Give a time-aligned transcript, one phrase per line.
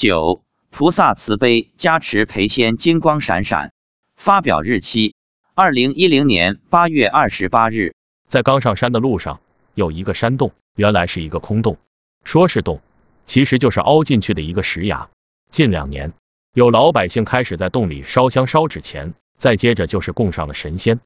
[0.00, 3.74] 九，菩萨慈悲加持培仙金光闪闪。
[4.16, 5.14] 发表日期：
[5.54, 7.92] 二零一零年八月二十八日。
[8.26, 9.40] 在刚上山的路上，
[9.74, 11.76] 有一个山洞，原来是一个空洞。
[12.24, 12.80] 说是洞，
[13.26, 15.10] 其实就是凹进去的一个石崖。
[15.50, 16.14] 近两年，
[16.54, 21.00] 有老百姓开始在洞里烧香烧纸钱，再接着就是供上了神仙。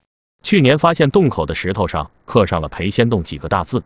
[0.44, 3.82] 去年发现洞口的石头上刻上了“培仙洞”几个大字，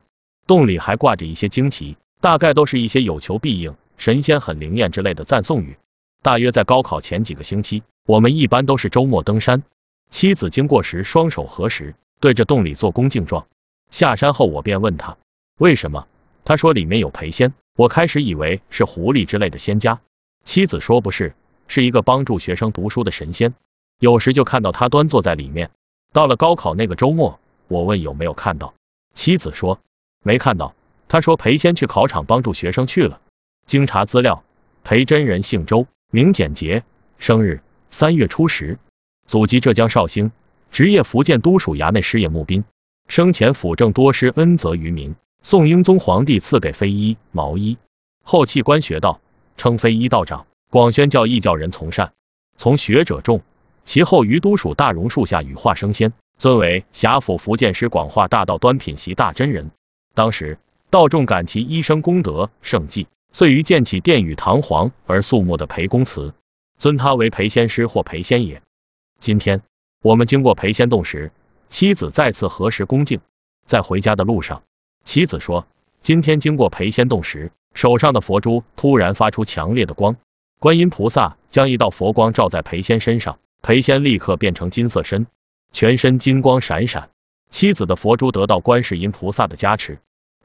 [0.47, 3.75] 洞里还挂着一些旌旗，大概都是一些有求必应、
[4.09, 5.77] 神仙很灵验之类的赞颂语。
[6.23, 9.63] 大约在高考前几个星期，我们一般都是周末登山。
[10.09, 13.47] 妻子经过时，双手合十，对着洞里做恭敬状。
[13.91, 15.19] 下山后，我便问他
[15.59, 16.07] 为什么，
[16.47, 17.53] 他说里面有裴仙。
[17.77, 20.01] 我开始以为是狐狸之类的仙家，
[20.43, 21.35] 妻子说不是，
[21.67, 23.55] 是一个帮助学生读书的神仙。
[24.01, 25.71] 有时就看到他端坐在里面。
[26.15, 27.39] 到了高考那个周末，
[27.69, 28.73] 我问有没有看到，
[29.13, 29.79] 妻子说
[30.25, 30.75] 没看到。
[31.09, 33.21] 他说裴仙去考场帮助学生去了。
[33.69, 34.45] 经查资料，
[34.83, 36.85] 裴真人姓周，名简杰，
[37.19, 38.79] 生日三月初十，
[39.27, 40.33] 祖籍浙江绍兴，
[40.73, 42.65] 职业福建都署衙内师爷募兵，
[43.09, 45.15] 生前辅政多施恩泽于民。
[45.43, 47.77] 宋英宗皇帝赐给非一毛衣，
[48.25, 49.21] 后弃官学道，
[49.59, 52.15] 称非一道长，广宣教义教人从善，
[52.57, 53.43] 从学者众。
[53.85, 59.71] 其后于都署大榕树下羽化升仙，尊为辖府福建师广化大道端品习大真人。
[60.15, 63.07] 当时道众感其一生功德圣迹，
[63.39, 66.35] 遂于建起殿宇堂皇而肃穆的裴公祠，
[66.77, 68.63] 尊他为裴仙师或裴仙爷。
[69.21, 69.63] 今天
[70.03, 71.31] 我们经过裴仙洞时，
[71.69, 73.21] 妻子再次何时恭敬。
[73.65, 74.65] 在回家的路上，
[75.05, 75.69] 妻子说，
[76.03, 80.17] 今天经过裴仙洞时，手上的佛珠突然发出强烈的光，
[80.59, 83.39] 观音菩萨将一道佛光照在裴仙身上。
[83.63, 85.29] 裴仙立刻变成金色身，
[85.73, 87.11] 全身金光闪闪。
[87.51, 90.01] 妻子的佛珠得到观世音菩萨的加持，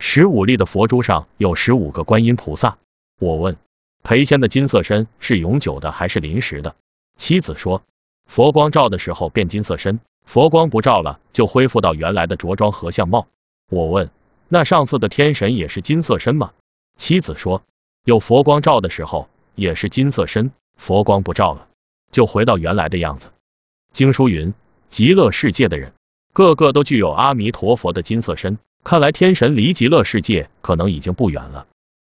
[0.05, 2.77] 十五粒的佛珠上有十五个观音菩萨。
[3.19, 3.55] 我问
[4.03, 6.75] 裴仙的金色身是永久的还是临时的？
[7.17, 7.83] 妻子说，
[8.27, 13.27] 佛光照的时候变金色身，佛光不照了就恢复到原来的着装和相貌。
[13.69, 14.11] 我问
[14.49, 16.52] 那上次的天神也是金色身吗？
[16.97, 17.63] 妻子说，
[18.03, 21.69] 有佛光照的时候也是金色身，佛光不照了。
[22.11, 23.30] 就回到原来的样子。
[23.93, 24.53] 经书云，
[24.89, 25.93] 极乐世界的人，
[26.33, 31.67] 个个都具有阿弥陀佛的金色身，看来天神离极乐世界可能已经不远了。